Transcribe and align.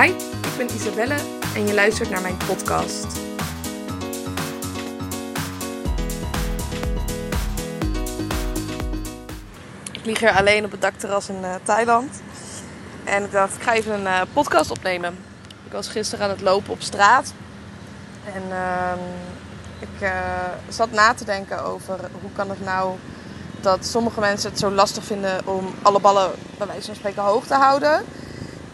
Hi, 0.00 0.08
ik 0.08 0.56
ben 0.56 0.74
Isabelle 0.74 1.16
en 1.54 1.66
je 1.66 1.74
luistert 1.74 2.10
naar 2.10 2.22
mijn 2.22 2.36
podcast. 2.36 3.06
Ik 9.92 10.04
lig 10.04 10.20
hier 10.20 10.30
alleen 10.30 10.64
op 10.64 10.70
het 10.70 10.80
dakterras 10.80 11.28
in 11.28 11.38
uh, 11.40 11.54
Thailand. 11.62 12.22
En 13.04 13.24
ik 13.24 13.32
dacht, 13.32 13.56
ik 13.56 13.62
ga 13.62 13.72
even 13.72 13.94
een 13.94 14.02
uh, 14.02 14.20
podcast 14.32 14.70
opnemen. 14.70 15.18
Ik 15.66 15.72
was 15.72 15.88
gisteren 15.88 16.24
aan 16.24 16.30
het 16.30 16.40
lopen 16.40 16.72
op 16.72 16.82
straat. 16.82 17.32
En 18.34 18.42
uh, 18.48 18.92
ik 19.78 20.02
uh, 20.02 20.10
zat 20.68 20.90
na 20.90 21.14
te 21.14 21.24
denken 21.24 21.64
over 21.64 21.98
hoe 22.20 22.32
kan 22.32 22.50
het 22.50 22.64
nou 22.64 22.96
dat 23.60 23.86
sommige 23.86 24.20
mensen 24.20 24.50
het 24.50 24.58
zo 24.58 24.70
lastig 24.70 25.04
vinden 25.04 25.46
om 25.46 25.74
alle 25.82 26.00
ballen 26.00 26.30
bij 26.58 26.66
wijze 26.66 26.86
van 26.86 26.94
spreken 26.94 27.22
hoog 27.22 27.46
te 27.46 27.54
houden. 27.54 28.04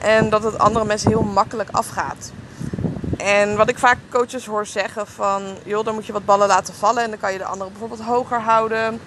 En 0.01 0.30
dat 0.30 0.43
het 0.43 0.59
andere 0.59 0.85
mensen 0.85 1.11
heel 1.11 1.23
makkelijk 1.23 1.69
afgaat. 1.70 2.33
En 3.16 3.56
wat 3.56 3.69
ik 3.69 3.79
vaak 3.79 3.98
coaches 4.11 4.47
hoor 4.47 4.66
zeggen 4.66 5.07
van... 5.07 5.43
joh, 5.65 5.84
dan 5.84 5.95
moet 5.95 6.07
je 6.07 6.12
wat 6.12 6.24
ballen 6.24 6.48
laten 6.48 6.74
vallen... 6.74 7.02
en 7.02 7.11
dan 7.11 7.19
kan 7.19 7.33
je 7.33 7.38
de 7.38 7.45
andere 7.45 7.70
bijvoorbeeld 7.70 8.01
hoger 8.01 8.41
houden. 8.41 9.01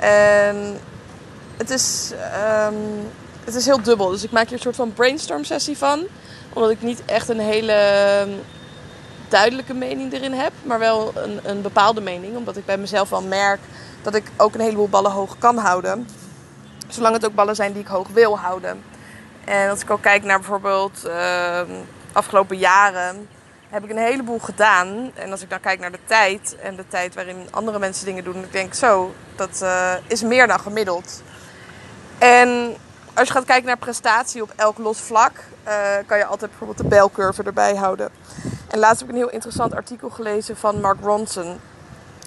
En 0.00 0.80
het 1.56 1.70
is, 1.70 2.12
um, 2.68 3.08
het 3.44 3.54
is 3.54 3.64
heel 3.64 3.82
dubbel. 3.82 4.08
Dus 4.08 4.24
ik 4.24 4.30
maak 4.30 4.44
hier 4.44 4.52
een 4.52 4.58
soort 4.58 4.76
van 4.76 4.92
brainstorm 4.92 5.44
sessie 5.44 5.78
van. 5.78 6.06
Omdat 6.52 6.70
ik 6.70 6.82
niet 6.82 7.04
echt 7.04 7.28
een 7.28 7.40
hele 7.40 8.26
duidelijke 9.28 9.74
mening 9.74 10.12
erin 10.12 10.32
heb. 10.32 10.52
Maar 10.62 10.78
wel 10.78 11.12
een, 11.14 11.40
een 11.42 11.62
bepaalde 11.62 12.00
mening. 12.00 12.36
Omdat 12.36 12.56
ik 12.56 12.64
bij 12.66 12.78
mezelf 12.78 13.08
wel 13.08 13.22
merk 13.22 13.60
dat 14.02 14.14
ik 14.14 14.30
ook 14.36 14.54
een 14.54 14.60
heleboel 14.60 14.88
ballen 14.88 15.12
hoog 15.12 15.38
kan 15.38 15.56
houden. 15.56 16.08
Zolang 16.88 17.14
het 17.14 17.26
ook 17.26 17.34
ballen 17.34 17.56
zijn 17.56 17.72
die 17.72 17.82
ik 17.82 17.88
hoog 17.88 18.08
wil 18.08 18.38
houden. 18.38 18.82
En 19.46 19.70
als 19.70 19.82
ik 19.82 19.90
ook 19.90 20.02
kijk 20.02 20.24
naar 20.24 20.38
bijvoorbeeld 20.38 21.02
uh, 21.06 21.60
afgelopen 22.12 22.56
jaren, 22.56 23.28
heb 23.68 23.84
ik 23.84 23.90
een 23.90 23.98
heleboel 23.98 24.38
gedaan. 24.38 25.10
En 25.14 25.30
als 25.30 25.42
ik 25.42 25.50
dan 25.50 25.60
kijk 25.60 25.80
naar 25.80 25.92
de 25.92 26.04
tijd 26.04 26.56
en 26.62 26.76
de 26.76 26.88
tijd 26.88 27.14
waarin 27.14 27.48
andere 27.50 27.78
mensen 27.78 28.04
dingen 28.04 28.24
doen, 28.24 28.42
ik 28.42 28.52
denk 28.52 28.74
zo, 28.74 29.14
dat 29.36 29.60
uh, 29.62 29.92
is 30.06 30.22
meer 30.22 30.46
dan 30.46 30.60
gemiddeld. 30.60 31.22
En 32.18 32.76
als 33.14 33.28
je 33.28 33.34
gaat 33.34 33.44
kijken 33.44 33.66
naar 33.66 33.76
prestatie 33.76 34.42
op 34.42 34.52
elk 34.56 34.78
los 34.78 35.00
vlak, 35.00 35.32
uh, 35.68 35.72
kan 36.06 36.18
je 36.18 36.24
altijd 36.24 36.50
bijvoorbeeld 36.50 36.78
de 36.78 36.96
belcurve 36.96 37.42
erbij 37.42 37.74
houden. 37.74 38.10
En 38.68 38.78
laatst 38.78 39.00
heb 39.00 39.08
ik 39.08 39.14
een 39.14 39.20
heel 39.20 39.30
interessant 39.30 39.74
artikel 39.74 40.10
gelezen 40.10 40.56
van 40.56 40.80
Mark 40.80 40.98
Ronson. 41.02 41.60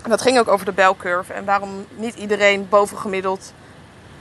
En 0.04 0.10
dat 0.10 0.22
ging 0.22 0.40
ook 0.40 0.48
over 0.48 0.66
de 0.66 0.72
belcurve 0.72 1.34
en 1.34 1.46
waarom 1.46 1.86
niet 1.96 2.16
iedereen 2.16 2.70
bovengemiddeld 2.70 3.54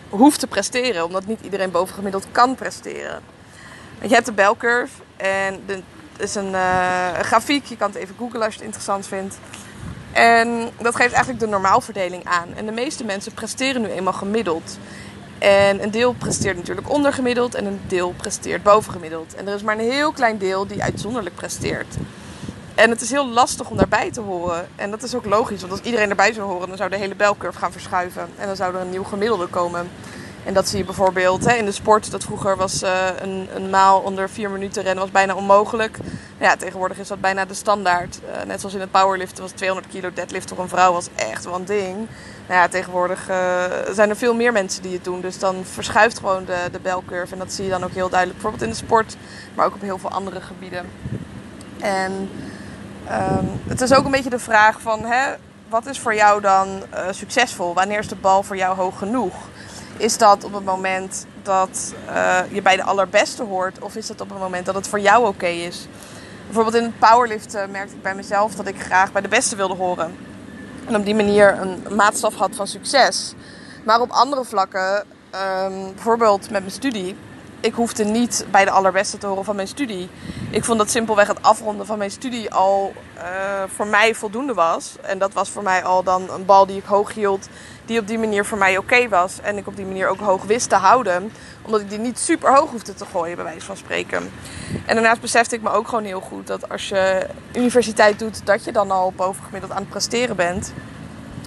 hoeft 0.09 0.41
te 0.41 0.47
presteren, 0.47 1.05
omdat 1.05 1.27
niet 1.27 1.41
iedereen 1.41 1.71
bovengemiddeld 1.71 2.27
kan 2.33 2.55
presteren. 2.55 3.23
Je 4.03 4.15
hebt 4.15 4.27
de 4.27 4.33
belcurve 4.33 5.03
en 5.17 5.63
het 5.67 5.83
is 6.17 6.35
een, 6.35 6.51
uh, 6.51 7.09
een 7.19 7.25
grafiek, 7.25 7.65
je 7.65 7.77
kan 7.77 7.91
het 7.91 7.99
even 7.99 8.15
googlen 8.19 8.43
als 8.43 8.53
je 8.53 8.59
het 8.59 8.65
interessant 8.65 9.07
vindt. 9.07 9.39
En 10.13 10.71
dat 10.81 10.97
geeft 10.97 11.13
eigenlijk 11.13 11.41
de 11.41 11.47
normaalverdeling 11.47 12.25
aan. 12.25 12.49
En 12.55 12.67
de 12.67 12.73
meeste 12.73 13.05
mensen 13.05 13.33
presteren 13.33 13.83
nu 13.83 13.89
eenmaal 13.89 14.13
gemiddeld. 14.13 14.79
En 15.39 15.83
een 15.83 15.91
deel 15.91 16.13
presteert 16.13 16.57
natuurlijk 16.57 16.91
ondergemiddeld 16.91 17.55
en 17.55 17.67
een 17.67 17.81
deel 17.87 18.15
presteert 18.17 18.63
bovengemiddeld. 18.63 19.35
En 19.35 19.49
er 19.49 19.55
is 19.55 19.63
maar 19.63 19.79
een 19.79 19.91
heel 19.91 20.13
klein 20.13 20.39
deel 20.39 20.67
die 20.67 20.83
uitzonderlijk 20.83 21.35
presteert. 21.35 21.97
En 22.79 22.91
het 22.91 23.01
is 23.01 23.11
heel 23.11 23.29
lastig 23.29 23.71
om 23.71 23.77
daarbij 23.77 24.11
te 24.11 24.21
horen. 24.21 24.69
En 24.77 24.91
dat 24.91 25.03
is 25.03 25.15
ook 25.15 25.25
logisch, 25.25 25.61
want 25.61 25.73
als 25.73 25.81
iedereen 25.81 26.11
erbij 26.11 26.33
zou 26.33 26.49
horen, 26.49 26.69
dan 26.69 26.77
zou 26.77 26.91
de 26.91 26.97
hele 26.97 27.15
belcurve 27.15 27.59
gaan 27.59 27.73
verschuiven. 27.73 28.29
En 28.37 28.47
dan 28.47 28.57
zou 28.57 28.75
er 28.75 28.81
een 28.81 28.91
nieuw 28.91 29.05
gemiddelde 29.05 29.47
komen. 29.47 29.91
En 30.45 30.55
dat 30.55 30.69
zie 30.69 30.79
je 30.79 30.85
bijvoorbeeld 30.85 31.45
hè, 31.45 31.55
in 31.55 31.65
de 31.65 31.73
sport. 31.73 32.11
Dat 32.11 32.25
vroeger 32.25 32.57
was 32.57 32.83
uh, 32.83 33.07
een, 33.21 33.49
een 33.55 33.71
maal 33.71 34.01
onder 34.01 34.31
vier 34.31 34.51
minuten 34.51 34.83
rennen 34.83 35.03
was 35.03 35.13
bijna 35.13 35.35
onmogelijk. 35.35 35.99
Ja, 36.41 36.57
tegenwoordig 36.57 36.99
is 36.99 37.09
dat 37.09 37.21
bijna 37.21 37.45
de 37.45 37.55
standaard. 37.55 38.19
Uh, 38.25 38.43
net 38.47 38.61
zoals 38.61 38.75
in 38.75 38.81
het 38.81 38.91
powerliften 38.91 39.43
was 39.43 39.53
200 39.53 39.93
kilo 39.93 40.11
deadlift 40.15 40.49
voor 40.49 40.59
een 40.59 40.69
vrouw 40.69 40.93
was 40.93 41.09
echt 41.15 41.45
wel 41.45 41.55
een 41.55 41.65
ding. 41.65 41.97
Nou 42.47 42.61
ja, 42.61 42.69
tegenwoordig 42.69 43.29
uh, 43.29 43.65
zijn 43.93 44.11
er 44.11 44.17
veel 44.17 44.35
meer 44.35 44.53
mensen 44.53 44.83
die 44.83 44.93
het 44.93 45.05
doen. 45.05 45.21
Dus 45.21 45.39
dan 45.39 45.65
verschuift 45.65 46.19
gewoon 46.19 46.45
de, 46.45 46.69
de 46.73 46.81
belcurve. 46.81 47.33
En 47.33 47.39
dat 47.39 47.53
zie 47.53 47.65
je 47.65 47.71
dan 47.71 47.85
ook 47.85 47.93
heel 47.93 48.09
duidelijk 48.09 48.41
bijvoorbeeld 48.41 48.71
in 48.71 48.79
de 48.79 48.85
sport. 48.87 49.17
Maar 49.55 49.67
ook 49.67 49.75
op 49.75 49.81
heel 49.81 49.99
veel 49.99 50.11
andere 50.11 50.41
gebieden. 50.41 50.87
En 51.81 52.31
um, 53.11 53.61
het 53.67 53.81
is 53.81 53.95
ook 53.95 54.05
een 54.05 54.11
beetje 54.11 54.31
de 54.31 54.39
vraag 54.39 54.81
van... 54.81 55.05
Hè, 55.05 55.35
wat 55.69 55.87
is 55.87 55.99
voor 55.99 56.15
jou 56.15 56.41
dan 56.41 56.83
succesvol? 57.11 57.75
Wanneer 57.75 57.99
is 57.99 58.09
de 58.09 58.17
bal 58.17 58.43
voor 58.43 58.57
jou 58.57 58.77
hoog 58.77 58.99
genoeg? 58.99 59.35
Is 59.97 60.19
dat 60.19 60.45
op 60.45 60.53
het 60.53 60.65
moment 60.65 61.27
dat 61.43 61.95
uh, 62.09 62.39
je 62.51 62.63
bij 62.63 62.77
de 62.77 62.83
allerbeste 62.83 63.43
hoort? 63.43 63.79
Of 63.79 63.97
is 63.97 64.07
dat 64.07 64.21
op 64.21 64.29
het 64.29 64.39
moment 64.39 64.67
dat 64.67 64.75
het 64.75 64.89
voor 64.89 65.01
jou 65.01 65.27
oké 65.27 65.47
is? 65.47 65.87
Bijvoorbeeld 66.45 66.77
in 66.77 66.83
het 66.83 66.99
powerliften 66.99 67.71
merkte 67.71 67.95
ik 67.95 68.03
bij 68.03 68.15
mezelf 68.15 68.55
dat 68.55 68.67
ik 68.67 68.83
graag 68.83 69.13
bij 69.13 69.23
de 69.23 69.29
beste 69.29 69.57
wilde 69.57 69.75
horen. 69.75 70.17
En 70.87 70.97
op 70.97 71.05
die 71.05 71.15
manier 71.15 71.59
een 71.61 71.97
maatstaf 71.97 72.35
had 72.35 72.57
van 72.57 72.67
succes. 72.67 73.35
Maar 73.85 74.01
op 74.01 74.11
andere 74.11 74.45
vlakken, 74.45 75.05
um, 75.65 75.95
bijvoorbeeld 75.95 76.51
met 76.51 76.61
mijn 76.61 76.71
studie, 76.71 77.17
ik 77.61 77.75
hoefde 77.75 78.05
niet 78.05 78.47
bij 78.51 78.65
de 78.65 78.71
allerbeste 78.71 79.19
te 79.19 79.27
horen 79.27 79.45
van 79.45 79.57
mijn 79.57 79.69
studie. 79.69 80.09
Ik 80.51 80.65
vond 80.65 80.79
dat 80.79 80.91
simpelweg 80.91 81.29
het 81.29 81.43
afronden 81.43 81.87
van 81.87 81.99
mijn 81.99 82.11
studie 82.11 82.53
al 82.53 82.93
uh, 83.17 83.23
voor 83.75 83.87
mij 83.87 84.15
voldoende 84.15 84.55
was. 84.55 84.97
En 85.03 85.19
dat 85.19 85.33
was 85.33 85.51
voor 85.51 85.63
mij 85.63 85.85
al 85.85 86.03
dan 86.03 86.31
een 86.31 86.45
bal 86.45 86.67
die 86.67 86.77
ik 86.77 86.85
hoog 86.85 87.15
hield, 87.15 87.49
die 87.85 88.01
op 88.01 88.07
die 88.07 88.19
manier 88.19 88.45
voor 88.45 88.59
mij 88.59 88.79
oké 88.79 89.09
was. 89.09 89.41
En 89.41 89.57
ik 89.57 89.67
op 89.67 89.77
die 89.77 89.87
manier 89.87 90.09
ook 90.09 90.21
hoog 90.21 90.45
wist 90.45 90.69
te 90.69 90.75
houden, 90.75 91.33
omdat 91.63 91.81
ik 91.81 91.91
die 91.91 91.99
niet 91.99 92.19
super 92.19 92.55
hoog 92.55 92.71
hoefde 92.71 92.95
te 92.95 93.05
gooien, 93.05 93.37
bij 93.37 93.45
wijze 93.45 93.67
van 93.67 93.77
spreken. 93.77 94.31
En 94.87 94.95
daarnaast 94.95 95.21
besefte 95.21 95.55
ik 95.55 95.63
me 95.63 95.71
ook 95.71 95.89
gewoon 95.89 96.05
heel 96.05 96.21
goed 96.21 96.47
dat 96.47 96.69
als 96.69 96.89
je 96.89 97.27
universiteit 97.55 98.19
doet, 98.19 98.47
dat 98.47 98.65
je 98.65 98.73
dan 98.73 98.91
al 98.91 99.13
bovengemiddeld 99.17 99.73
aan 99.73 99.81
het 99.81 99.89
presteren 99.89 100.37
bent. 100.37 100.73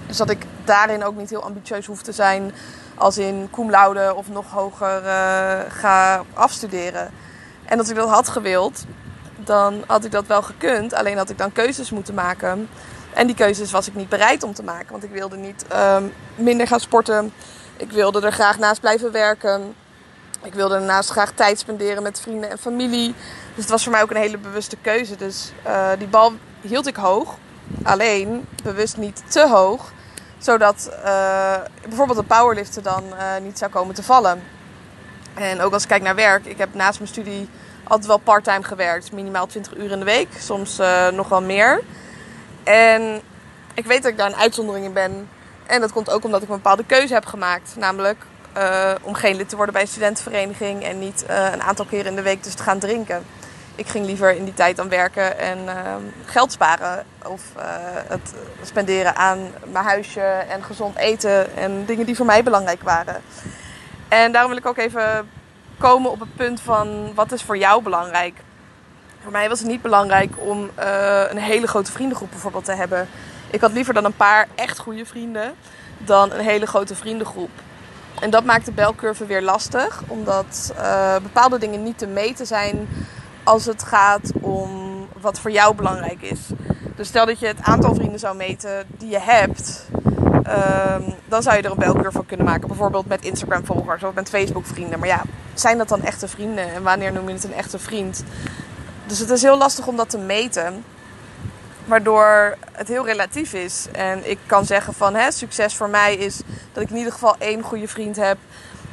Dus 0.06 0.16
dat 0.16 0.30
ik 0.30 0.44
daarin 0.64 1.04
ook 1.04 1.16
niet 1.16 1.30
heel 1.30 1.42
ambitieus 1.42 1.86
hoef 1.86 2.02
te 2.02 2.12
zijn 2.12 2.52
als 3.02 3.18
in 3.18 3.48
cum 3.50 3.70
laude 3.70 4.14
of 4.14 4.28
nog 4.28 4.50
hoger 4.50 5.02
uh, 5.04 5.58
ga 5.68 6.22
afstuderen. 6.34 7.10
En 7.64 7.78
als 7.78 7.88
ik 7.88 7.96
dat 7.96 8.08
had 8.08 8.28
gewild, 8.28 8.84
dan 9.36 9.84
had 9.86 10.04
ik 10.04 10.10
dat 10.10 10.26
wel 10.26 10.42
gekund. 10.42 10.94
Alleen 10.94 11.16
had 11.16 11.30
ik 11.30 11.38
dan 11.38 11.52
keuzes 11.52 11.90
moeten 11.90 12.14
maken. 12.14 12.68
En 13.14 13.26
die 13.26 13.36
keuzes 13.36 13.70
was 13.70 13.88
ik 13.88 13.94
niet 13.94 14.08
bereid 14.08 14.42
om 14.42 14.54
te 14.54 14.62
maken. 14.62 14.90
Want 14.90 15.04
ik 15.04 15.10
wilde 15.10 15.36
niet 15.36 15.64
um, 15.74 16.12
minder 16.34 16.66
gaan 16.66 16.80
sporten. 16.80 17.32
Ik 17.76 17.90
wilde 17.90 18.20
er 18.20 18.32
graag 18.32 18.58
naast 18.58 18.80
blijven 18.80 19.12
werken. 19.12 19.74
Ik 20.42 20.54
wilde 20.54 20.74
daarnaast 20.74 21.10
graag 21.10 21.30
tijd 21.30 21.58
spenderen 21.58 22.02
met 22.02 22.20
vrienden 22.20 22.50
en 22.50 22.58
familie. 22.58 23.14
Dus 23.54 23.64
het 23.64 23.68
was 23.68 23.82
voor 23.82 23.92
mij 23.92 24.02
ook 24.02 24.10
een 24.10 24.16
hele 24.16 24.38
bewuste 24.38 24.76
keuze. 24.76 25.16
Dus 25.16 25.52
uh, 25.66 25.88
die 25.98 26.08
bal 26.08 26.32
hield 26.60 26.86
ik 26.86 26.96
hoog. 26.96 27.36
Alleen 27.82 28.46
bewust 28.62 28.96
niet 28.96 29.22
te 29.28 29.48
hoog 29.48 29.92
zodat 30.44 30.90
uh, 31.04 31.54
bijvoorbeeld 31.88 32.18
de 32.18 32.24
powerliften 32.24 32.82
dan 32.82 33.04
uh, 33.12 33.22
niet 33.42 33.58
zou 33.58 33.70
komen 33.70 33.94
te 33.94 34.02
vallen. 34.02 34.42
En 35.34 35.60
ook 35.60 35.72
als 35.72 35.82
ik 35.82 35.88
kijk 35.88 36.02
naar 36.02 36.14
werk, 36.14 36.46
ik 36.46 36.58
heb 36.58 36.74
naast 36.74 36.98
mijn 36.98 37.10
studie 37.10 37.48
altijd 37.84 38.06
wel 38.06 38.18
parttime 38.18 38.64
gewerkt. 38.64 39.12
Minimaal 39.12 39.46
20 39.46 39.76
uur 39.76 39.90
in 39.90 39.98
de 39.98 40.04
week, 40.04 40.28
soms 40.38 40.80
uh, 40.80 41.08
nog 41.08 41.28
wel 41.28 41.42
meer. 41.42 41.82
En 42.64 43.20
ik 43.74 43.84
weet 43.84 44.02
dat 44.02 44.10
ik 44.10 44.18
daar 44.18 44.26
een 44.26 44.36
uitzondering 44.36 44.84
in 44.84 44.92
ben. 44.92 45.28
En 45.66 45.80
dat 45.80 45.92
komt 45.92 46.10
ook 46.10 46.24
omdat 46.24 46.42
ik 46.42 46.48
een 46.48 46.54
bepaalde 46.54 46.84
keuze 46.86 47.14
heb 47.14 47.26
gemaakt. 47.26 47.74
Namelijk 47.76 48.26
om 49.02 49.14
geen 49.14 49.36
lid 49.36 49.48
te 49.48 49.56
worden 49.56 49.74
bij 49.74 49.82
een 49.82 49.88
studentenvereniging 49.88 50.84
en 50.84 50.98
niet 50.98 51.24
een 51.26 51.62
aantal 51.62 51.84
keren 51.84 52.06
in 52.06 52.16
de 52.16 52.22
week 52.22 52.44
dus 52.44 52.54
te 52.54 52.62
gaan 52.62 52.78
drinken 52.78 53.24
ik 53.74 53.86
ging 53.86 54.06
liever 54.06 54.36
in 54.36 54.44
die 54.44 54.54
tijd 54.54 54.76
dan 54.76 54.88
werken 54.88 55.38
en 55.38 55.58
uh, 55.64 55.94
geld 56.24 56.52
sparen. 56.52 57.04
Of 57.26 57.42
uh, 57.56 57.62
het 58.08 58.34
spenderen 58.62 59.16
aan 59.16 59.38
mijn 59.72 59.84
huisje 59.84 60.20
en 60.20 60.62
gezond 60.62 60.96
eten 60.96 61.56
en 61.56 61.84
dingen 61.84 62.06
die 62.06 62.16
voor 62.16 62.26
mij 62.26 62.42
belangrijk 62.42 62.82
waren. 62.82 63.22
En 64.08 64.32
daarom 64.32 64.50
wil 64.50 64.60
ik 64.60 64.66
ook 64.66 64.76
even 64.76 65.30
komen 65.78 66.10
op 66.10 66.20
het 66.20 66.36
punt 66.36 66.60
van 66.60 67.14
wat 67.14 67.32
is 67.32 67.42
voor 67.42 67.56
jou 67.56 67.82
belangrijk. 67.82 68.34
Voor 69.22 69.32
mij 69.32 69.48
was 69.48 69.58
het 69.58 69.68
niet 69.68 69.82
belangrijk 69.82 70.32
om 70.38 70.70
uh, 70.78 71.22
een 71.28 71.38
hele 71.38 71.66
grote 71.66 71.92
vriendengroep 71.92 72.30
bijvoorbeeld 72.30 72.64
te 72.64 72.72
hebben. 72.72 73.08
Ik 73.50 73.60
had 73.60 73.72
liever 73.72 73.94
dan 73.94 74.04
een 74.04 74.16
paar 74.16 74.48
echt 74.54 74.78
goede 74.78 75.06
vrienden 75.06 75.54
dan 75.98 76.32
een 76.32 76.44
hele 76.44 76.66
grote 76.66 76.94
vriendengroep. 76.94 77.50
En 78.20 78.30
dat 78.30 78.44
maakt 78.44 78.64
de 78.64 78.72
belcurve 78.72 79.26
weer 79.26 79.42
lastig, 79.42 80.02
omdat 80.06 80.74
bepaalde 81.22 81.58
dingen 81.58 81.82
niet 81.82 81.98
te 81.98 82.06
meten 82.06 82.46
zijn 82.46 82.88
als 83.44 83.64
het 83.64 83.82
gaat 83.82 84.32
om 84.40 84.70
wat 85.20 85.40
voor 85.40 85.50
jou 85.50 85.74
belangrijk 85.74 86.22
is. 86.22 86.40
Dus 86.96 87.08
stel 87.08 87.26
dat 87.26 87.38
je 87.38 87.46
het 87.46 87.62
aantal 87.62 87.94
vrienden 87.94 88.18
zou 88.18 88.36
meten 88.36 88.86
die 88.98 89.10
je 89.10 89.20
hebt, 89.20 89.86
um, 90.32 91.14
dan 91.24 91.42
zou 91.42 91.56
je 91.56 91.62
er 91.62 91.70
een 91.70 91.76
belkeur 91.76 92.12
van 92.12 92.26
kunnen 92.26 92.46
maken. 92.46 92.68
Bijvoorbeeld 92.68 93.06
met 93.06 93.24
Instagram 93.24 93.64
volgers 93.64 94.02
of 94.02 94.14
met 94.14 94.28
Facebook 94.28 94.66
vrienden. 94.66 94.98
Maar 94.98 95.08
ja, 95.08 95.22
zijn 95.54 95.78
dat 95.78 95.88
dan 95.88 96.02
echte 96.02 96.28
vrienden? 96.28 96.72
En 96.72 96.82
wanneer 96.82 97.12
noem 97.12 97.28
je 97.28 97.34
het 97.34 97.44
een 97.44 97.54
echte 97.54 97.78
vriend? 97.78 98.24
Dus 99.06 99.18
het 99.18 99.30
is 99.30 99.42
heel 99.42 99.58
lastig 99.58 99.86
om 99.86 99.96
dat 99.96 100.10
te 100.10 100.18
meten. 100.18 100.84
Waardoor 101.84 102.56
het 102.72 102.88
heel 102.88 103.06
relatief 103.06 103.52
is. 103.52 103.86
En 103.92 104.30
ik 104.30 104.38
kan 104.46 104.64
zeggen 104.64 104.94
van 104.94 105.14
hè, 105.14 105.30
succes 105.30 105.74
voor 105.74 105.88
mij 105.88 106.14
is 106.14 106.40
dat 106.72 106.82
ik 106.82 106.90
in 106.90 106.96
ieder 106.96 107.12
geval 107.12 107.34
één 107.38 107.62
goede 107.62 107.88
vriend 107.88 108.16
heb 108.16 108.38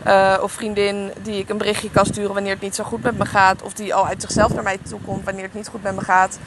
Uh, 0.08 0.38
of 0.42 0.52
vriendin 0.52 1.12
die 1.22 1.40
ik 1.40 1.50
een 1.50 1.58
berichtje 1.58 1.92
kan 1.92 2.06
sturen 2.06 2.34
wanneer 2.34 2.54
het 2.54 2.62
niet 2.62 2.76
zo 2.76 2.84
goed 2.84 3.04
met 3.04 3.18
me 3.18 3.26
gaat. 3.26 3.62
Of 3.62 3.74
die 3.74 3.94
al 3.94 4.08
uit 4.08 4.22
zichzelf 4.22 4.54
naar 4.54 4.64
mij 4.64 4.78
toe 4.90 5.00
komt 5.06 5.26
wanneer 5.26 5.44
het 5.44 5.54
niet 5.54 5.68
goed 5.68 5.84
met 5.84 5.96
me 5.96 6.02
gaat. 6.02 6.40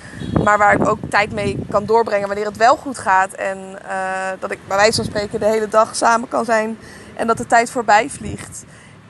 Maar 0.44 0.58
waar 0.58 0.72
ik 0.72 0.88
ook 0.88 0.99
tijd 1.08 1.32
mee 1.32 1.58
kan 1.70 1.87
doorbrengen 1.87 2.26
wanneer 2.26 2.46
het 2.46 2.56
wel 2.56 2.76
goed 2.76 2.99
gaat. 2.99 3.32
En 3.32 3.58
uh, 3.84 4.31
dat 4.40 4.50
ik 4.50 4.58
bij 4.66 4.76
wijze 4.76 4.96
van 4.96 5.04
spreken 5.04 5.40
de 5.40 5.46
hele 5.46 5.69
dag 5.69 5.96
samen 5.96 6.28
kan 6.28 6.44
zijn. 6.44 6.78
En 7.14 7.26
dat 7.26 7.37
de 7.37 7.46
tijd 7.46 7.70
voorbij 7.70 8.10
vliegt. 8.10 8.64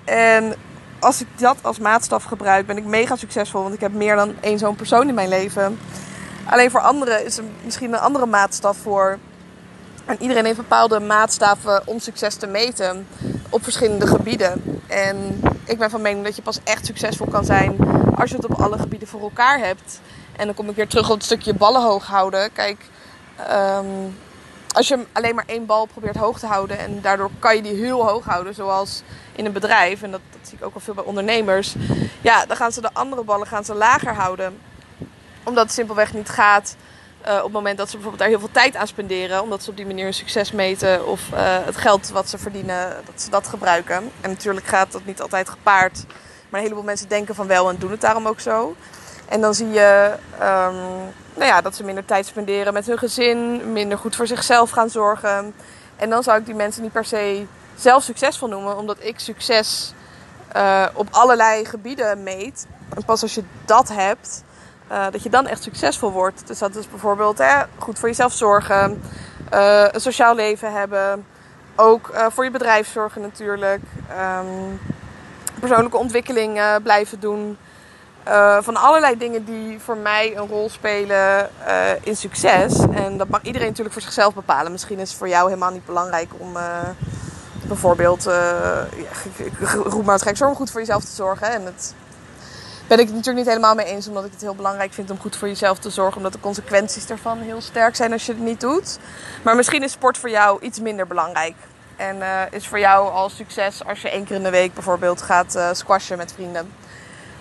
En 0.05 0.55
als 0.99 1.21
ik 1.21 1.27
dat 1.37 1.57
als 1.63 1.79
maatstaf 1.79 2.25
gebruik, 2.25 2.67
ben 2.67 2.77
ik 2.77 2.85
mega 2.85 3.17
succesvol. 3.17 3.63
Want 3.63 3.75
ik 3.75 3.81
heb 3.81 3.93
meer 3.93 4.17
dan 4.17 4.35
één 4.41 4.59
zo'n 4.59 4.77
persoon 4.77 5.09
in 5.09 5.15
mijn 5.15 5.29
leven. 5.29 5.79
Alleen 6.45 6.71
voor 6.71 6.81
anderen 6.81 7.25
is 7.25 7.39
er 7.39 7.45
misschien 7.65 7.93
een 7.93 7.99
andere 7.99 8.27
maatstaf 8.27 8.77
voor. 8.77 9.19
En 10.05 10.17
iedereen 10.21 10.45
heeft 10.45 10.57
bepaalde 10.57 11.01
maatstaven 11.01 11.83
om 11.85 11.99
succes 11.99 12.35
te 12.35 12.47
meten 12.47 13.07
op 13.53 13.63
verschillende 13.63 14.07
gebieden. 14.07 14.81
En 14.87 15.41
ik 15.65 15.79
ben 15.79 15.91
van 15.91 16.03
mening 16.03 16.25
dat 16.25 16.37
je 16.37 16.43
pas 16.43 16.61
echt 16.65 16.87
succesvol 16.87 17.27
kan 17.27 17.45
zijn 17.45 17.77
als 18.17 18.31
je 18.31 18.37
het 18.37 18.45
op 18.45 18.61
alle 18.61 18.79
gebieden 18.79 19.09
voor 19.09 19.21
elkaar 19.21 19.59
hebt. 19.59 20.01
En 20.37 20.47
dan 20.47 20.55
kom 20.55 20.69
ik 20.69 20.77
weer 20.77 20.89
terug 20.89 21.09
op 21.09 21.15
het 21.15 21.25
stukje 21.25 21.55
ballen 21.55 21.83
hoog 21.83 22.07
houden. 22.07 22.53
Kijk, 22.53 22.87
um, 23.51 24.17
als 24.73 24.89
je 24.89 25.07
alleen 25.13 25.35
maar 25.35 25.45
één 25.47 25.67
bal 25.67 25.87
probeert 25.87 26.17
hoog 26.17 26.39
te 26.39 26.47
houden 26.47 26.79
en 26.79 27.01
daardoor 27.01 27.31
kan 27.39 27.57
je 27.57 27.63
die 27.63 27.75
heel 27.75 28.09
hoog 28.09 28.25
houden, 28.25 28.55
zoals 28.55 29.03
in 29.33 29.47
een 29.47 29.53
bedrijf, 29.53 30.03
en 30.03 30.11
dat, 30.11 30.21
dat 30.31 30.49
zie 30.49 30.59
ik 30.59 30.65
ook 30.65 30.75
wel 30.75 30.83
veel 30.83 30.95
bij 30.95 31.05
ondernemers, 31.05 31.75
ja, 32.21 32.47
dan 32.47 32.57
gaan 32.57 32.73
ze 32.73 32.81
de 32.81 32.93
andere 32.93 33.25
ballen 33.25 33.47
gaan 33.47 33.65
ze 33.65 33.75
lager 33.75 34.15
houden. 34.15 34.59
Omdat 35.45 35.65
het 35.65 35.73
simpelweg 35.73 36.15
niet 36.15 36.29
gaat 36.29 36.77
uh, 37.27 37.37
op 37.37 37.43
het 37.43 37.53
moment 37.53 37.79
dat 37.79 37.87
ze 37.87 37.93
bijvoorbeeld 37.93 38.23
daar 38.23 38.33
heel 38.33 38.47
veel 38.47 38.63
tijd 38.63 38.77
aan 38.77 38.87
spenderen, 38.87 39.43
omdat 39.43 39.63
ze 39.63 39.71
op 39.71 39.77
die 39.77 39.87
manier 39.87 40.05
hun 40.05 40.15
succes 40.15 40.53
meten 40.53 41.07
of 41.07 41.21
uh, 41.33 41.39
het 41.41 41.77
geld 41.77 42.09
wat 42.09 42.29
ze 42.29 42.39
verdienen, 42.39 42.97
dat 43.05 43.23
ze 43.23 43.31
dat 43.31 43.49
gebruiken. 43.49 44.11
En 44.21 44.31
natuurlijk 44.31 44.67
gaat 44.67 44.93
dat 44.93 45.05
niet 45.05 45.21
altijd 45.21 45.49
gepaard, 45.49 46.05
maar 46.49 46.61
een 46.61 46.67
heleboel 46.67 46.85
mensen 46.85 47.09
denken 47.09 47.35
van 47.35 47.47
wel 47.47 47.69
en 47.69 47.77
doen 47.79 47.91
het 47.91 48.01
daarom 48.01 48.27
ook 48.27 48.41
zo. 48.41 48.77
En 49.29 49.41
dan 49.41 49.55
zie 49.55 49.71
je 49.71 50.13
um, 50.35 51.13
nou 51.35 51.47
ja, 51.47 51.61
dat 51.61 51.77
ze 51.77 51.85
minder 51.85 52.05
tijd 52.05 52.27
spenderen 52.27 52.73
met 52.73 52.87
hun 52.87 52.99
gezin, 52.99 53.73
minder 53.73 53.99
goed 53.99 54.17
voor 54.17 54.27
zichzelf 54.27 54.71
gaan 54.71 54.91
zorgen. 54.91 55.55
En 55.97 56.11
dan 56.11 56.23
zou 56.23 56.39
ik 56.39 56.47
die 56.47 56.55
mensen 56.55 56.83
niet 56.83 56.93
per 56.93 57.05
se 57.05 57.47
zelf 57.77 58.03
succesvol 58.03 58.49
noemen, 58.49 58.77
omdat 58.77 58.97
ik 59.01 59.19
succes 59.19 59.95
uh, 60.57 60.87
op 60.93 61.09
allerlei 61.11 61.65
gebieden 61.65 62.23
meet. 62.23 62.67
En 62.95 63.05
pas 63.05 63.23
als 63.23 63.35
je 63.35 63.43
dat 63.65 63.89
hebt, 63.89 64.43
uh, 64.93 65.05
dat 65.11 65.23
je 65.23 65.31
dan 65.31 65.47
echt 65.47 65.63
succesvol 65.63 66.11
wordt. 66.11 66.47
Dus 66.47 66.59
dat 66.59 66.75
is 66.75 66.89
bijvoorbeeld 66.91 67.39
hè, 67.39 67.63
goed 67.79 67.99
voor 67.99 68.09
jezelf 68.09 68.33
zorgen, 68.33 69.03
uh, 69.55 69.85
een 69.91 70.01
sociaal 70.01 70.35
leven 70.35 70.73
hebben, 70.73 71.27
ook 71.77 72.11
voor 72.31 72.45
je 72.45 72.51
bedrijf 72.51 72.89
zorgen 72.93 73.21
natuurlijk, 73.21 73.83
um, 74.41 74.81
persoonlijke 75.61 75.97
ontwikkeling 75.97 76.61
blijven 76.83 77.21
doen. 77.21 77.59
Uh, 78.29 78.57
van 78.61 78.77
allerlei 78.77 79.17
dingen 79.19 79.45
die 79.45 79.81
voor 79.81 79.97
mij 79.97 80.37
een 80.37 80.49
rol 80.49 80.71
spelen 80.71 81.51
uh, 81.67 81.91
in 82.01 82.17
succes. 82.17 82.79
En 82.93 83.17
dat 83.17 83.29
mag 83.29 83.43
iedereen 83.43 83.67
natuurlijk 83.67 83.95
voor 83.95 84.03
zichzelf 84.03 84.35
bepalen. 84.35 84.73
Misschien 84.73 84.99
is 84.99 85.09
het 85.09 85.19
voor 85.19 85.29
jou 85.29 85.49
helemaal 85.49 85.71
niet 85.71 85.87
belangrijk 85.87 86.31
om 86.37 86.57
uh, 86.57 86.63
bijvoorbeeld, 87.67 88.25
ja, 88.25 88.87
roep 89.85 90.05
maar 90.05 90.15
het 90.15 90.23
gek, 90.23 90.57
goed 90.57 90.71
voor 90.71 90.81
jezelf 90.81 91.05
te 91.05 91.15
zorgen. 91.15 91.51
En 91.51 91.65
dat 91.65 91.95
ben 92.93 93.01
ik 93.01 93.07
het 93.07 93.17
natuurlijk 93.17 93.45
niet 93.47 93.55
helemaal 93.55 93.75
mee 93.75 93.95
eens, 93.95 94.09
omdat 94.09 94.25
ik 94.25 94.31
het 94.33 94.41
heel 94.41 94.55
belangrijk 94.55 94.93
vind 94.93 95.11
om 95.11 95.19
goed 95.19 95.37
voor 95.37 95.49
jezelf 95.49 95.79
te 95.79 95.91
zorgen. 95.91 96.17
Omdat 96.17 96.33
de 96.33 96.41
consequenties 96.41 97.07
daarvan 97.07 97.39
heel 97.39 97.61
sterk 97.61 97.97
zijn 97.97 98.13
als 98.13 98.27
je 98.27 98.33
het 98.33 98.41
niet 98.41 98.61
doet. 98.61 98.99
Maar 99.43 99.57
misschien 99.57 99.83
is 99.83 99.93
sport 99.93 100.19
voor 100.19 100.31
jou 100.31 100.61
iets 100.61 100.81
minder 100.81 101.07
belangrijk. 101.07 101.55
En 101.97 102.17
is 102.51 102.69
voor 102.69 102.79
jou 102.79 103.11
al 103.11 103.29
succes 103.29 103.85
als 103.85 104.03
je 104.03 104.11
één 104.11 104.25
keer 104.25 104.37
in 104.37 104.43
de 104.43 104.51
week 104.51 104.75
bijvoorbeeld 104.75 105.23
gaat 105.23 105.59
squashen 105.73 106.19
met 106.19 106.33
vrienden. 106.33 106.73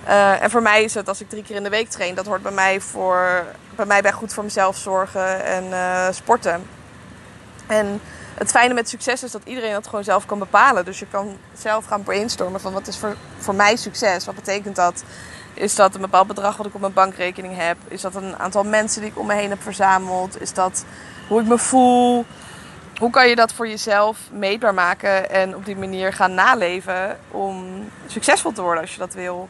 Uh, 0.08 0.42
en 0.42 0.50
voor 0.50 0.62
mij 0.62 0.84
is 0.84 0.94
het 0.94 1.08
als 1.08 1.22
ik 1.22 1.30
drie 1.30 1.44
keer 1.44 1.56
in 1.56 1.64
de 1.64 1.70
week 1.70 1.90
train, 1.90 2.16
dat 2.16 2.26
hoort 2.26 2.42
bij 2.42 2.52
mij, 2.52 2.82
voor, 2.82 3.46
bij, 3.76 3.86
mij 3.86 4.02
bij 4.02 4.12
goed 4.12 4.34
voor 4.34 4.44
mezelf 4.44 4.78
zorgen 4.78 5.44
en 5.44 5.64
uh, 5.64 6.08
sporten. 6.12 6.64
En 7.68 8.02
het 8.34 8.52
fijne 8.52 8.74
met 8.74 8.90
succes 8.90 9.24
is 9.24 9.32
dat 9.32 9.42
iedereen 9.46 9.74
dat 9.74 9.88
gewoon 9.88 10.04
zelf 10.04 10.26
kan 10.26 10.40
bepalen. 10.40 10.86
Dus 10.86 11.00
je 11.00 11.08
kan 11.12 11.38
zelf 11.54 11.86
gaan 11.86 12.04
brainstormen 12.04 12.62
van 12.62 12.74
wat 12.74 12.88
is 12.88 12.98
voor, 12.98 13.16
voor 13.38 13.56
mij 13.56 13.76
succes? 13.76 14.26
Wat 14.26 14.36
betekent 14.36 14.76
dat? 14.76 15.04
Is 15.62 15.76
dat 15.76 15.96
een 15.96 16.02
bepaald 16.02 16.28
bedrag 16.28 16.58
wat 16.58 16.66
ik 16.66 16.76
op 16.76 16.82
mijn 16.82 16.94
bankrekening 16.94 17.58
heb? 17.58 17.78
Is 17.88 18.02
dat 18.02 18.16
een 18.16 18.38
aantal 18.38 18.64
mensen 18.64 19.02
die 19.02 19.10
ik 19.10 19.20
om 19.20 19.28
me 19.28 19.34
heen 19.34 19.50
heb 19.50 19.62
verzameld? 19.62 20.42
Is 20.42 20.54
dat 20.54 20.86
hoe 21.28 21.42
ik 21.42 21.48
me 21.48 21.58
voel? 21.58 22.26
Hoe 22.98 23.10
kan 23.10 23.30
je 23.30 23.36
dat 23.36 23.54
voor 23.54 23.68
jezelf 23.68 24.18
meetbaar 24.32 24.74
maken 24.74 25.30
en 25.30 25.56
op 25.56 25.66
die 25.66 25.76
manier 25.76 26.14
gaan 26.14 26.34
naleven 26.34 27.18
om 27.32 27.66
succesvol 28.08 28.52
te 28.52 28.62
worden 28.62 28.82
als 28.82 28.94
je 28.94 29.00
dat 29.00 29.14
wil? 29.14 29.50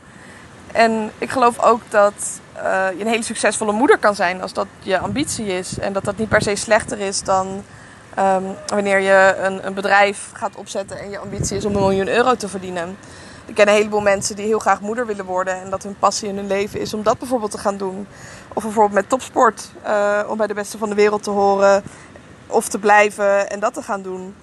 En 0.72 1.12
ik 1.18 1.30
geloof 1.30 1.60
ook 1.60 1.81
dat 1.90 2.40
uh, 2.58 2.88
je 2.98 3.02
een 3.02 3.12
hele 3.12 3.24
succesvolle 3.24 3.72
moeder 3.72 3.98
kan 3.98 4.16
zijn 4.16 4.42
als 4.42 4.54
dat 4.54 4.68
je 4.80 5.00
ambitie 5.00 5.46
is. 5.46 5.80
En 5.80 5.94
dat 5.94 6.04
dat 6.04 6.18
niet 6.18 6.30
per 6.30 6.42
se 6.42 6.56
slechter 6.56 7.00
is 7.00 7.24
dan 7.24 7.63
um, 8.19 8.56
wanneer 8.68 9.00
je 9.00 9.36
een, 9.38 9.66
een, 9.66 9.74
bedrijf 9.74 10.30
gaat 10.34 10.56
opzetten 10.56 11.00
en 11.00 11.10
je 11.10 11.19
ambitie 11.19 11.58
is 11.58 11.66
om 11.66 11.75
een 11.75 11.81
miljoen 11.81 12.08
euro 12.08 12.36
te 12.36 12.48
verdienen. 12.48 12.98
Ik 13.51 13.57
ken 13.57 13.68
een 13.68 13.74
heleboel 13.74 14.01
mensen 14.01 14.36
die 14.36 14.45
heel 14.45 14.59
graag 14.59 14.81
moeder 14.81 15.06
willen 15.06 15.25
worden 15.25 15.62
en 15.62 15.69
dat 15.69 15.83
hun 15.83 15.95
passie 16.00 16.30
in 16.30 16.36
hun 16.36 16.48
leven 16.48 16.80
is 16.80 16.94
om 16.94 17.03
dat 17.03 17.19
bijvoorbeeld 17.19 17.51
te 17.51 17.57
gaan 17.57 17.77
doen. 17.77 18.07
Of 18.53 18.63
bijvoorbeeld 18.63 18.94
met 18.94 19.09
topsport, 19.09 19.71
uh, 19.86 20.19
om 20.27 20.38
bij 20.38 20.48
de 20.48 20.53
beste 20.53 20.77
van 20.77 20.89
de 20.89 20.95
wereld 20.95 21.24
te 21.24 21.30
horen 21.30 21.83
of 22.48 22.68
te 22.68 22.80
blijven 22.80 23.50
en 23.50 23.59
dat 23.59 23.74
te 23.74 23.81
gaan 23.81 24.01
doen. 24.01 24.36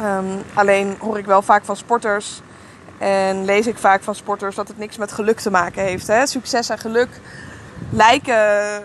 Um, 0.00 0.42
alleen 0.54 0.96
hoor 1.00 1.18
ik 1.18 1.26
wel 1.26 1.42
vaak 1.42 1.64
van 1.64 1.76
sporters 1.76 2.40
en 2.98 3.44
lees 3.44 3.66
ik 3.66 3.78
vaak 3.78 4.02
van 4.02 4.14
sporters 4.14 4.56
dat 4.56 4.68
het 4.68 4.78
niks 4.78 4.96
met 4.96 5.12
geluk 5.12 5.40
te 5.40 5.50
maken 5.50 5.82
heeft. 5.82 6.06
Hè? 6.06 6.26
Succes 6.26 6.68
en 6.68 6.78
geluk 6.78 7.20
lijken 7.90 8.82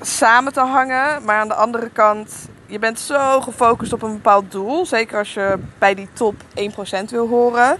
samen 0.00 0.52
te 0.52 0.60
hangen. 0.60 1.24
Maar 1.24 1.40
aan 1.40 1.48
de 1.48 1.54
andere 1.54 1.90
kant, 1.90 2.32
je 2.66 2.78
bent 2.78 3.00
zo 3.00 3.40
gefocust 3.40 3.92
op 3.92 4.02
een 4.02 4.12
bepaald 4.12 4.50
doel. 4.50 4.86
Zeker 4.86 5.18
als 5.18 5.34
je 5.34 5.58
bij 5.78 5.94
die 5.94 6.08
top 6.12 6.34
1% 7.04 7.10
wil 7.10 7.28
horen. 7.28 7.78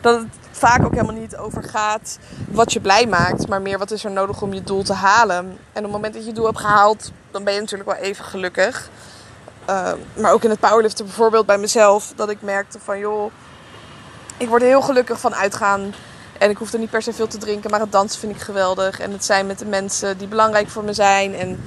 Dat 0.00 0.18
het 0.20 0.28
vaak 0.50 0.84
ook 0.84 0.94
helemaal 0.94 1.20
niet 1.20 1.36
over 1.36 1.62
gaat 1.62 2.18
wat 2.48 2.72
je 2.72 2.80
blij 2.80 3.06
maakt. 3.06 3.48
Maar 3.48 3.62
meer 3.62 3.78
wat 3.78 3.90
is 3.90 4.04
er 4.04 4.10
nodig 4.10 4.42
om 4.42 4.52
je 4.52 4.62
doel 4.62 4.82
te 4.82 4.94
halen. 4.94 5.36
En 5.46 5.56
op 5.76 5.82
het 5.82 5.92
moment 5.92 6.14
dat 6.14 6.22
je 6.22 6.28
je 6.28 6.34
doel 6.34 6.46
hebt 6.46 6.60
gehaald, 6.60 7.10
dan 7.30 7.44
ben 7.44 7.54
je 7.54 7.60
natuurlijk 7.60 7.90
wel 7.90 7.98
even 7.98 8.24
gelukkig. 8.24 8.88
Uh, 9.70 9.92
maar 10.14 10.32
ook 10.32 10.44
in 10.44 10.50
het 10.50 10.60
powerliften 10.60 11.04
bijvoorbeeld 11.04 11.46
bij 11.46 11.58
mezelf. 11.58 12.12
Dat 12.16 12.30
ik 12.30 12.42
merkte 12.42 12.78
van 12.78 12.98
joh 12.98 13.32
ik 14.36 14.48
word 14.48 14.62
heel 14.62 14.82
gelukkig 14.82 15.20
van 15.20 15.34
uitgaan. 15.34 15.94
En 16.38 16.50
ik 16.50 16.56
hoef 16.56 16.72
er 16.72 16.78
niet 16.78 16.90
per 16.90 17.02
se 17.02 17.12
veel 17.12 17.26
te 17.26 17.38
drinken, 17.38 17.70
maar 17.70 17.80
het 17.80 17.92
dansen 17.92 18.20
vind 18.20 18.34
ik 18.34 18.40
geweldig. 18.40 19.00
En 19.00 19.12
het 19.12 19.24
zijn 19.24 19.46
met 19.46 19.58
de 19.58 19.64
mensen 19.64 20.18
die 20.18 20.28
belangrijk 20.28 20.68
voor 20.68 20.84
me 20.84 20.92
zijn. 20.92 21.34
En 21.34 21.66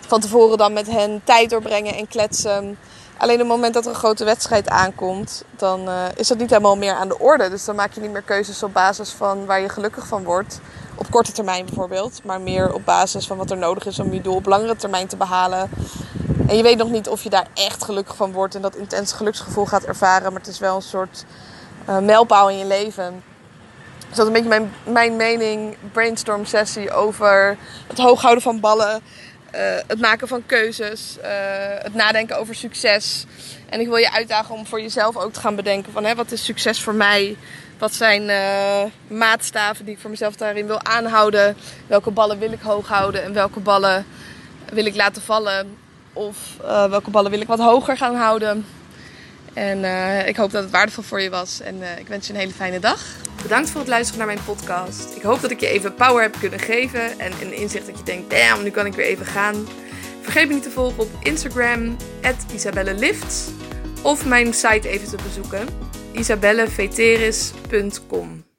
van 0.00 0.20
tevoren 0.20 0.58
dan 0.58 0.72
met 0.72 0.86
hen 0.86 1.20
tijd 1.24 1.50
doorbrengen 1.50 1.94
en 1.94 2.08
kletsen. 2.08 2.78
Alleen 3.18 3.34
op 3.34 3.40
het 3.40 3.48
moment 3.48 3.74
dat 3.74 3.84
er 3.84 3.90
een 3.90 3.96
grote 3.96 4.24
wedstrijd 4.24 4.68
aankomt, 4.68 5.44
dan 5.56 5.88
uh, 5.88 6.04
is 6.14 6.28
dat 6.28 6.38
niet 6.38 6.50
helemaal 6.50 6.76
meer 6.76 6.94
aan 6.94 7.08
de 7.08 7.18
orde. 7.18 7.50
Dus 7.50 7.64
dan 7.64 7.76
maak 7.76 7.92
je 7.92 8.00
niet 8.00 8.12
meer 8.12 8.22
keuzes 8.22 8.62
op 8.62 8.72
basis 8.72 9.10
van 9.10 9.46
waar 9.46 9.60
je 9.60 9.68
gelukkig 9.68 10.06
van 10.06 10.24
wordt. 10.24 10.60
Op 10.94 11.10
korte 11.10 11.32
termijn 11.32 11.64
bijvoorbeeld, 11.64 12.20
maar 12.24 12.40
meer 12.40 12.72
op 12.72 12.84
basis 12.84 13.26
van 13.26 13.36
wat 13.36 13.50
er 13.50 13.56
nodig 13.56 13.86
is 13.86 13.98
om 13.98 14.12
je 14.12 14.20
doel 14.20 14.34
op 14.34 14.46
langere 14.46 14.76
termijn 14.76 15.06
te 15.06 15.16
behalen. 15.16 15.70
En 16.46 16.56
je 16.56 16.62
weet 16.62 16.78
nog 16.78 16.90
niet 16.90 17.08
of 17.08 17.22
je 17.22 17.30
daar 17.30 17.46
echt 17.54 17.84
gelukkig 17.84 18.16
van 18.16 18.32
wordt 18.32 18.54
en 18.54 18.62
dat 18.62 18.76
intense 18.76 19.16
geluksgevoel 19.16 19.66
gaat 19.66 19.84
ervaren. 19.84 20.32
Maar 20.32 20.40
het 20.40 20.50
is 20.50 20.58
wel 20.58 20.76
een 20.76 20.82
soort 20.82 21.24
uh, 21.88 21.98
mijlpaal 21.98 22.50
in 22.50 22.58
je 22.58 22.66
leven. 22.66 23.22
Dus 24.08 24.16
dat 24.16 24.18
is 24.18 24.26
een 24.26 24.32
beetje 24.32 24.60
mijn, 24.60 24.72
mijn 24.84 25.16
mening, 25.16 25.76
brainstorm 25.92 26.44
sessie 26.44 26.92
over 26.92 27.56
het 27.86 27.98
hooghouden 27.98 28.42
van 28.42 28.60
ballen. 28.60 29.02
Uh, 29.56 29.62
het 29.86 30.00
maken 30.00 30.28
van 30.28 30.46
keuzes, 30.46 31.16
uh, 31.18 31.26
het 31.78 31.94
nadenken 31.94 32.38
over 32.38 32.54
succes. 32.54 33.24
En 33.68 33.80
ik 33.80 33.86
wil 33.86 33.96
je 33.96 34.12
uitdagen 34.12 34.54
om 34.54 34.66
voor 34.66 34.80
jezelf 34.80 35.16
ook 35.16 35.32
te 35.32 35.40
gaan 35.40 35.56
bedenken 35.56 35.92
van 35.92 36.04
hè, 36.04 36.14
wat 36.14 36.32
is 36.32 36.44
succes 36.44 36.80
voor 36.80 36.94
mij? 36.94 37.36
Wat 37.78 37.94
zijn 37.94 38.22
uh, 38.22 38.82
maatstaven 39.18 39.84
die 39.84 39.94
ik 39.94 40.00
voor 40.00 40.10
mezelf 40.10 40.36
daarin 40.36 40.66
wil 40.66 40.82
aanhouden? 40.82 41.56
Welke 41.86 42.10
ballen 42.10 42.38
wil 42.38 42.52
ik 42.52 42.60
hoog 42.60 42.88
houden 42.88 43.22
en 43.22 43.32
welke 43.32 43.60
ballen 43.60 44.06
wil 44.72 44.86
ik 44.86 44.96
laten 44.96 45.22
vallen? 45.22 45.76
Of 46.12 46.36
welke 46.62 47.10
ballen 47.10 47.30
wil 47.30 47.40
ik 47.40 47.46
wat 47.46 47.58
hoger 47.58 47.96
gaan 47.96 48.14
houden? 48.14 48.66
En 49.56 49.78
uh, 49.78 50.28
ik 50.28 50.36
hoop 50.36 50.50
dat 50.50 50.62
het 50.62 50.72
waardevol 50.72 51.02
voor 51.02 51.20
je 51.20 51.30
was. 51.30 51.60
En 51.60 51.76
uh, 51.76 51.98
ik 51.98 52.08
wens 52.08 52.26
je 52.26 52.32
een 52.32 52.38
hele 52.38 52.52
fijne 52.52 52.78
dag. 52.78 53.04
Bedankt 53.42 53.70
voor 53.70 53.80
het 53.80 53.88
luisteren 53.88 54.18
naar 54.18 54.34
mijn 54.34 54.44
podcast. 54.44 55.16
Ik 55.16 55.22
hoop 55.22 55.40
dat 55.40 55.50
ik 55.50 55.60
je 55.60 55.66
even 55.66 55.94
power 55.94 56.22
heb 56.22 56.36
kunnen 56.38 56.58
geven. 56.58 57.18
En 57.18 57.32
een 57.40 57.52
inzicht 57.52 57.86
dat 57.86 57.98
je 57.98 58.04
denkt, 58.04 58.30
damn, 58.30 58.62
nu 58.62 58.70
kan 58.70 58.86
ik 58.86 58.92
weer 58.92 59.06
even 59.06 59.26
gaan. 59.26 59.66
Vergeet 60.20 60.48
me 60.48 60.54
niet 60.54 60.62
te 60.62 60.70
volgen 60.70 61.02
op 61.02 61.08
Instagram, 61.22 61.96
isabellelift. 62.54 63.50
Of 64.02 64.26
mijn 64.26 64.54
site 64.54 64.88
even 64.88 65.08
te 65.08 65.16
bezoeken, 65.22 65.68
isabelleveteris.com. 66.12 68.45